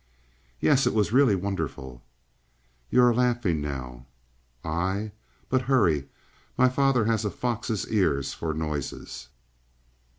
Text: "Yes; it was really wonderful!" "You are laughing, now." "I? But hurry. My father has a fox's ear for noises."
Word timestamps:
"Yes; 0.59 0.87
it 0.87 0.95
was 0.95 1.13
really 1.13 1.35
wonderful!" 1.35 2.01
"You 2.89 3.03
are 3.03 3.13
laughing, 3.13 3.61
now." 3.61 4.07
"I? 4.63 5.11
But 5.47 5.61
hurry. 5.69 6.07
My 6.57 6.69
father 6.69 7.05
has 7.05 7.23
a 7.23 7.29
fox's 7.29 7.87
ear 7.87 8.23
for 8.23 8.51
noises." 8.55 9.27